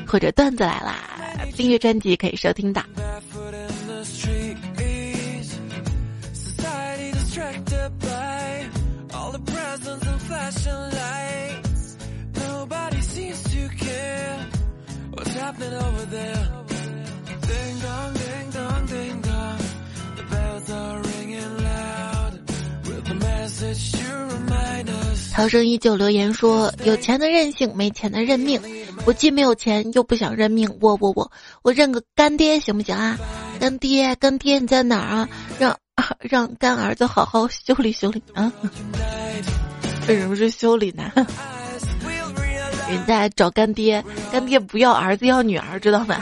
[0.06, 0.96] 或者“段子来啦”，
[1.58, 2.84] 订阅专辑可以收听到。
[25.34, 28.60] 涛声依旧留言说：“有钱的任性，没钱的认命。
[29.06, 30.78] 我既没有钱，又不想认命。
[30.82, 31.32] 我我我，
[31.62, 33.18] 我认个干爹行不行啊？
[33.60, 35.30] 干爹干爹你在哪儿啊？
[35.58, 35.78] 让
[36.20, 38.52] 让干儿子好好修理修理啊！
[40.08, 41.12] 为什么是修理呢？
[42.90, 46.18] 人家找干爹，干爹不要儿子要女儿，知道吗？”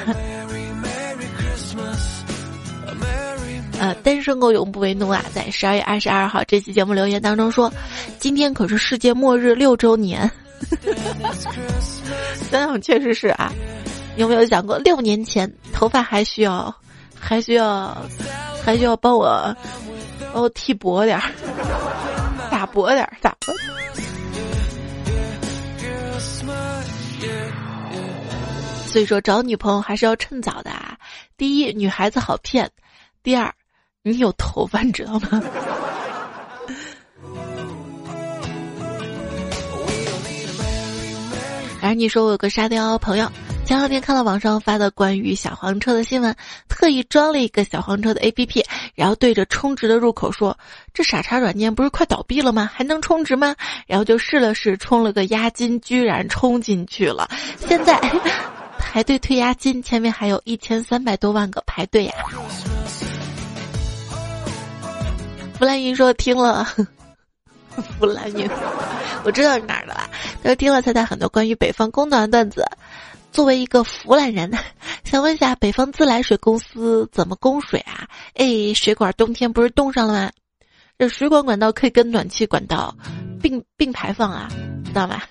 [3.80, 5.24] 呃，单身狗永不为奴啊！
[5.34, 7.72] 在十二月二十二号这期节目留言当中说，
[8.18, 10.30] 今天可是世界末日六周年。
[12.50, 13.54] 想想确实是啊，
[14.16, 16.76] 有没有想过六年前头发还需要，
[17.14, 17.96] 还需要，
[18.64, 19.56] 还需要帮我，
[20.34, 21.24] 帮我剃薄点儿，
[22.50, 23.38] 打薄点儿，打。
[28.88, 30.98] 所以说找女朋友还是要趁早的啊！
[31.38, 32.66] 第一，女孩子好骗；
[33.22, 33.54] 第二。
[34.12, 35.42] 你有头发，你知道吗？
[41.80, 43.32] 而你说我有个沙雕朋友，
[43.64, 46.36] 前两天看到网上发的关于小黄车的新闻，
[46.68, 50.58] 特意装了一个小黄车的 APP，然后对着充值的入口说
[50.94, 52.70] ：“这傻叉软件不是快倒闭了吗？
[52.74, 53.56] 还能充值吗？”
[53.88, 57.30] 然后就试了试，充了个押金，居然充进去了。
[57.58, 57.98] 现在
[58.78, 62.14] 排队退押金，前面还有一千三百多万个排队呀。
[65.58, 66.64] 弗兰云说：“听了，
[68.00, 68.48] 弗兰云，
[69.24, 70.10] 我知道是哪儿的啦。
[70.44, 72.64] 他说听了他在很多关于北方供暖的段子，
[73.32, 74.52] 作为一个湖南人，
[75.04, 78.08] 想问一下北方自来水公司怎么供水啊？
[78.36, 80.32] 哎，水管冬天不是冻上了吗？
[81.00, 82.96] 这水管管道可以跟暖气管道
[83.42, 84.48] 并并排放啊，
[84.86, 85.22] 知道吗？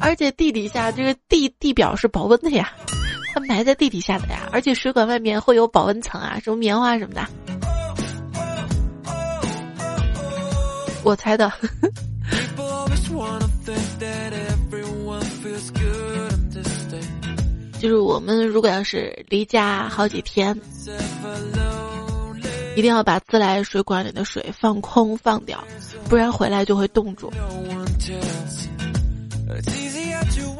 [0.00, 2.72] 而且地底下这个地地表是保温的呀，
[3.32, 7.26] 它埋在地底下的呀，而且水管外面会有保温层啊，什么棉花什么的。
[11.04, 11.52] 我猜的。
[17.78, 20.58] 就是我们如果要是离家好几天，
[22.74, 25.62] 一定要把自来水管里的水放空放掉，
[26.08, 27.32] 不然回来就会冻住。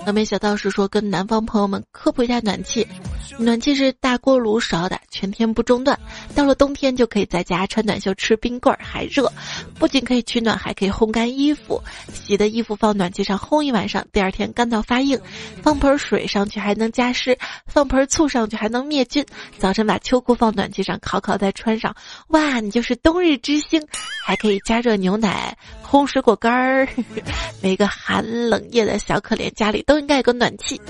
[0.09, 2.89] 那没小道士说跟南方朋友们科普一下暖气，
[3.37, 5.99] 暖气是大锅炉烧的，全天不中断。
[6.35, 9.31] 到了冬天就可以在家穿短袖吃冰棍儿，还热。
[9.79, 11.83] 不仅可以取暖，还可以烘干衣服。
[12.13, 15.21] 洗的衣服放暖气上烘一晚上，第二天干燥发硬。
[15.63, 19.25] 放盆水上去还能加湿，放盆醋上去还能灭菌。
[19.59, 21.95] 早晨把秋裤放暖气上烤烤再穿上，
[22.29, 23.81] 哇，你就是冬日之星！
[24.25, 26.89] 还可以加热牛奶，烘水果干儿。
[27.63, 30.81] 每个寒冷夜的小可怜家里都应该有个暖气。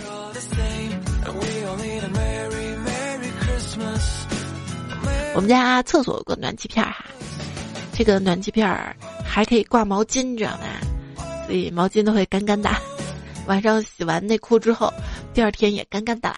[5.39, 7.05] 我们家厕所有个暖气片儿哈，
[7.93, 10.65] 这个暖气片儿还可以挂毛巾，你知道吗？
[11.47, 12.69] 所以毛巾都会干干的。
[13.47, 14.93] 晚上洗完内裤之后，
[15.33, 16.35] 第二天也干干的。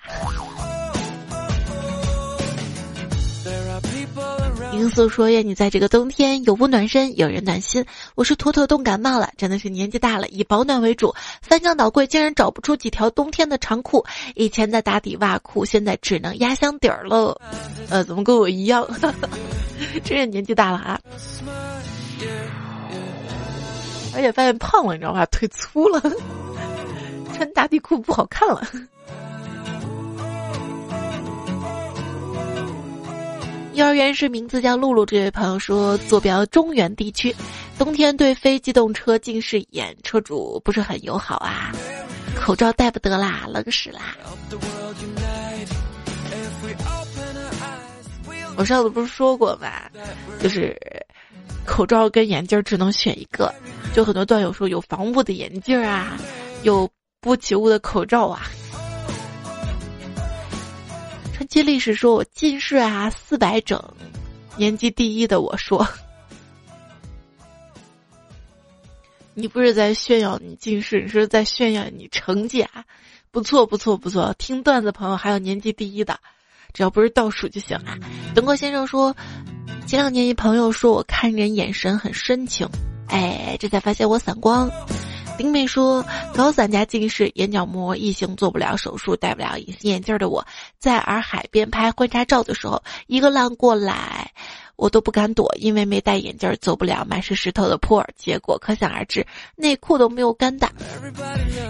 [4.80, 7.84] 银素说：“愿你在这个冬天有屋暖身，有人暖心。”
[8.16, 11.14] 我是妥妥冻感冒了，真的是年纪大了，以保暖为主。
[11.42, 14.02] 翻箱倒柜竟然找不出几条冬天的长裤，
[14.34, 17.38] 以前的打底袜裤，现在只能压箱底儿了。
[17.90, 18.88] 呃，怎么跟我一样？
[20.02, 20.98] 真是年纪大了啊！
[24.14, 25.26] 而且发现胖了，你知道吧？
[25.26, 26.00] 腿粗了，
[27.36, 28.66] 穿打底裤不好看了。
[33.80, 37.34] 幼儿园是名字叫露露，这位朋友说坐标中原地区，
[37.78, 41.72] 冬天对非机动车近视眼车主不是很友好啊，
[42.36, 44.14] 口罩戴不得啦，冷死啦。
[48.54, 49.68] 我上次不是说过吗？
[50.42, 50.78] 就是
[51.64, 53.50] 口罩跟眼镜只能选一个，
[53.94, 56.18] 就很多段友说有防雾的眼镜啊，
[56.64, 56.86] 有
[57.18, 58.42] 不起雾的口罩啊。
[61.50, 63.82] 记历史说我近视啊四百整，
[64.56, 65.84] 年级第一的我说，
[69.34, 72.84] 你不是在炫耀你近视，你是在炫耀你成绩啊，
[73.32, 76.20] 不错不错不错，听段子朋友还有年级第一的，
[76.72, 77.98] 只要不是倒数就行啊。
[78.32, 79.12] 等过先生说，
[79.88, 82.68] 前两年一朋友说我看人眼神很深情，
[83.08, 84.70] 哎，这才发现我散光。
[85.40, 86.04] 丁妹说
[86.36, 90.46] ：“高三加近视，眼角膜异形做不了手术，戴不了隐形眼镜的我，
[90.78, 94.30] 在洱海边拍婚纱照的时候，一个浪过来，
[94.76, 98.06] 我都不敢躲，因为没戴眼镜，走不了满是石头的坡。
[98.18, 99.26] 结果可想而知，
[99.56, 100.68] 内裤都没有干的。”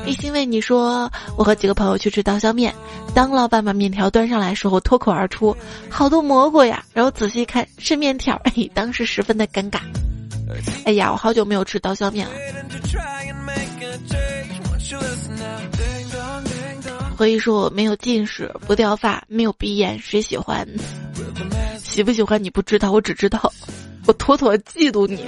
[0.05, 1.09] 一心为你说
[1.39, 2.75] ：“我和几个朋友去吃刀削面，
[3.15, 5.57] 当老板把面条端上来时候，脱口而出：
[5.89, 6.85] 好多蘑菇呀！
[6.93, 9.79] 然后仔细看是面条，哎，当时十分的尴尬。
[10.85, 12.35] 哎呀，我好久没有吃刀削面了。”
[17.17, 20.67] 回忆说：“我没有近视，不掉发，没有鼻炎，谁喜欢？
[21.79, 23.53] 喜不喜欢你不知道，我只知道，
[24.11, 25.25] 我妥妥嫉妒你。”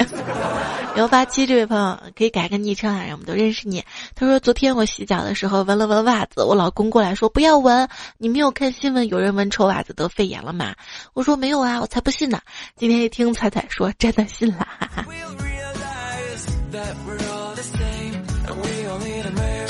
[0.97, 3.83] 幺八七这位朋友可以改个昵称啊，让我们都认识你。
[4.16, 10.74] 他说：“昨天我洗脚的时候闻了闻袜子，我老公过来说不要闻，你没有看新闻有人闻臭袜子得肺炎了吗？”
[11.14, 12.41] 我说：“没有啊，我才不信呢。”
[12.76, 14.66] 今天一听彩彩说，真的信了。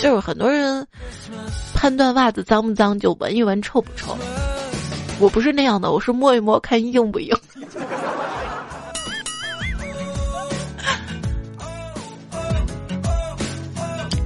[0.01, 0.85] 就是很多人
[1.75, 4.17] 判断袜子脏不脏就闻一闻臭不臭，
[5.21, 7.37] 我不是那样的，我是摸一摸看硬不硬。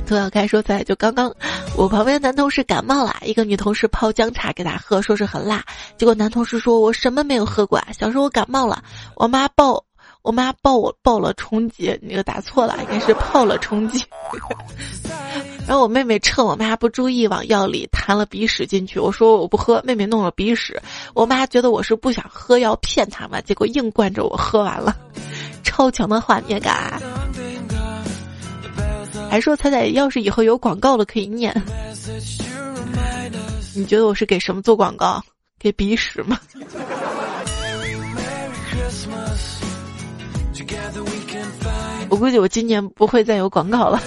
[0.07, 1.31] 涂小开说在就刚刚，
[1.77, 5.65] 我旁边男同事感冒了，一个女同事泡姜茶给他喝，说是很辣，
[5.99, 8.83] 结果男同事说我什么没有喝过啊，小时候我感冒了，
[9.17, 9.85] 我妈抱。
[10.23, 14.05] 我妈抱我抱了冲击，那个打错了，应该是泡了冲击。
[15.69, 20.83] 然后我妹妹趁我妈不注意往药里弹了鼻屎进去，我说我不喝，妹妹弄了鼻屎。
[21.15, 24.97] 我妈觉得我是不想喝药骗她嘛，结果硬灌着我喝完了，
[25.63, 27.01] 超强的画面感。
[29.31, 31.55] 还说彩彩要是以后有广告了可以念。
[33.75, 35.23] 你觉得我是给什么做广告？
[35.59, 36.39] 给鼻屎吗？
[42.09, 44.01] 我估计我今年不会再有广告了。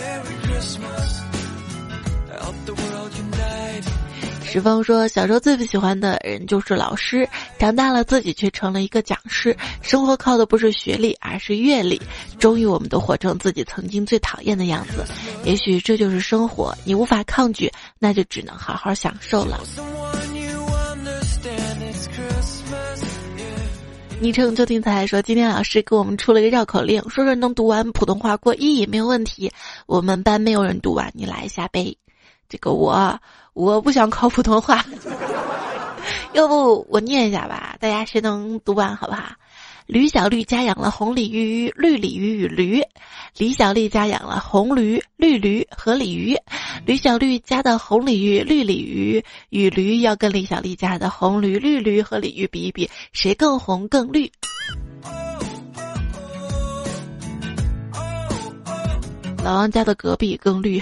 [4.51, 7.29] 石峰说：“小时候最不喜欢的人就是老师，
[7.59, 9.55] 长大了自己却成了一个讲师。
[9.83, 12.01] 生活靠的不是学历，而是阅历。
[12.39, 15.05] 终于，我们都活成自己曾经最讨厌的样子。
[15.43, 19.59] 也许这就是生活，你无法抗拒，那就只能好好享受了。”
[24.19, 29.51] 昵称就听才说，今天老师给我们出了一个绕口令，说说能读完普通话过一也没有问题。
[29.85, 31.95] 我们班没有人读完，你来一下呗。
[32.49, 33.17] 这个我
[33.53, 34.83] 我不想考普通话，
[36.33, 37.77] 要不我念一下吧？
[37.79, 39.23] 大家谁能读完好不好？
[39.85, 42.81] 吕小绿家养了红鲤鱼、绿鲤鱼与驴，
[43.37, 46.35] 李小丽家养了红驴、绿驴和鲤鱼。
[46.85, 54.31] 吕小绿家的红鲤鱼、绿鲤鱼与驴要跟李小丽家的红驴、绿驴和鲤鱼比一比，谁更红更绿？
[59.43, 60.81] 老王家的隔壁更绿。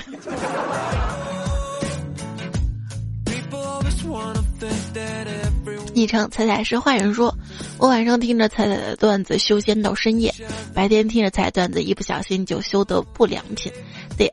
[5.97, 7.35] 昵称彩彩是坏人说，
[7.79, 10.31] 我晚上听着彩彩的段子修仙到深夜，
[10.71, 13.71] 白天听着彩段子一不小心就修得不良品，
[14.15, 14.31] 得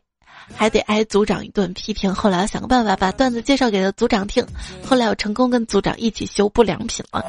[0.55, 2.15] 还得挨组长一顿批评。
[2.15, 4.47] 后来想个办法把段子介绍给了组长听，
[4.85, 7.25] 后来我成功跟组长一起修不良品了。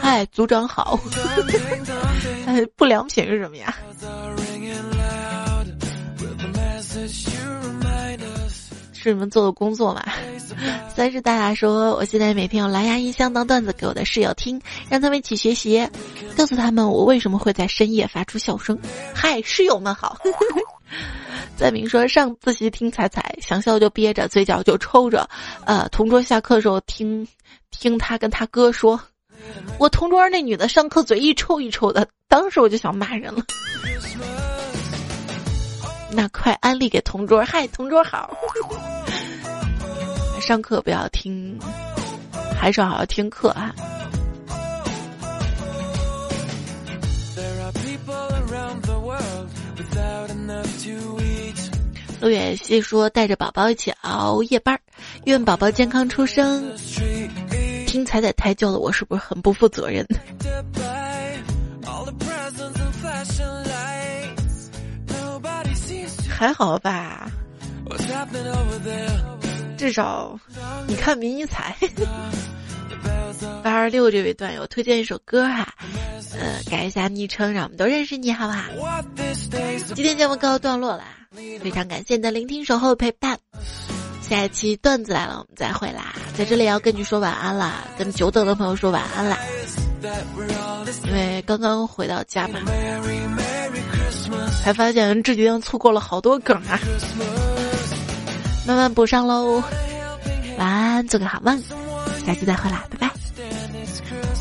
[0.00, 0.98] 嗨，组长好。
[2.46, 3.76] 哎， 不良品是什么呀？
[9.06, 10.02] 是你们做的工作嘛？
[10.92, 15.88] 三是大大说，我现在每天用蓝牙音箱当段子给我的室友听，让他们一起学习，
[16.36, 18.76] 告诉他们我为什么会在深夜发出笑声。
[19.14, 20.18] 嗨，室友们好。
[21.56, 25.28] 在明说上自习听彩彩，想笑就憋着，嘴角就抽着。
[25.64, 27.26] 呃，同桌下课时候听，
[27.70, 29.00] 听他跟他哥说，
[29.78, 33.44] 我同桌那女的上课嘴一抽一抽的，当时我就想骂人了。
[36.16, 38.34] 那快安利给同桌，嗨，同桌好。
[40.40, 41.58] 上课不要听，
[42.58, 43.74] 还是好好听课啊。
[52.22, 54.80] 陆远西说：“带着宝宝一起熬夜班，
[55.24, 56.64] 愿宝宝健康出生。”
[57.86, 60.06] 听彩彩胎教的我是不是很不负责任？
[66.36, 67.30] 还好吧，
[69.78, 70.38] 至少
[70.86, 71.74] 你看迷你彩。
[73.62, 75.66] 八二六这位段友推荐一首歌哈，
[76.38, 78.64] 呃，改一下昵称，让我们都认识你，好不好？
[79.94, 81.04] 今天节目告段落啦，
[81.62, 83.38] 非常感谢你的聆听、守候、陪伴。
[84.20, 86.14] 下一期段子来了，我们再会啦！
[86.36, 89.38] 在这里要跟你说晚安啦，跟久等的朋友说晚安啦，
[91.04, 92.58] 因为刚刚回到家嘛。
[94.62, 96.78] 才发现这几天错过了好多梗啊。
[98.66, 99.62] 慢慢补上喽
[100.58, 101.62] 晚安做个好梦
[102.24, 104.35] 下期再会啦拜拜。